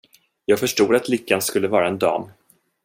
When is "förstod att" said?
0.59-1.07